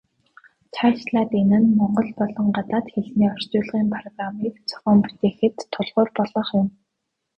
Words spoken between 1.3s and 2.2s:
энэ нь монгол